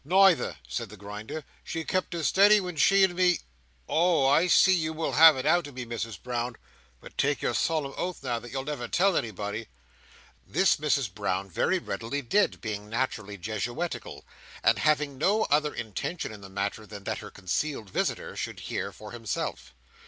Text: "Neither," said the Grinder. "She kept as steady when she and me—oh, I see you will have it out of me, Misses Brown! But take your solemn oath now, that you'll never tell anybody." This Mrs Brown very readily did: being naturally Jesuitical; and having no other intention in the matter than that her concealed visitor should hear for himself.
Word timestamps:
"Neither," 0.03 0.57
said 0.67 0.89
the 0.89 0.97
Grinder. 0.97 1.43
"She 1.63 1.83
kept 1.83 2.15
as 2.15 2.27
steady 2.27 2.59
when 2.59 2.75
she 2.75 3.03
and 3.03 3.13
me—oh, 3.13 4.25
I 4.25 4.47
see 4.47 4.73
you 4.73 4.93
will 4.93 5.11
have 5.11 5.37
it 5.37 5.45
out 5.45 5.67
of 5.67 5.75
me, 5.75 5.85
Misses 5.85 6.17
Brown! 6.17 6.55
But 6.99 7.19
take 7.19 7.43
your 7.43 7.53
solemn 7.53 7.93
oath 7.95 8.23
now, 8.23 8.39
that 8.39 8.51
you'll 8.51 8.65
never 8.65 8.87
tell 8.87 9.15
anybody." 9.15 9.67
This 10.43 10.77
Mrs 10.77 11.13
Brown 11.13 11.51
very 11.51 11.77
readily 11.77 12.23
did: 12.23 12.61
being 12.61 12.89
naturally 12.89 13.37
Jesuitical; 13.37 14.25
and 14.63 14.79
having 14.79 15.19
no 15.19 15.43
other 15.51 15.71
intention 15.71 16.31
in 16.31 16.41
the 16.41 16.49
matter 16.49 16.87
than 16.87 17.03
that 17.03 17.19
her 17.19 17.29
concealed 17.29 17.91
visitor 17.91 18.35
should 18.35 18.61
hear 18.61 18.91
for 18.91 19.11
himself. 19.11 19.75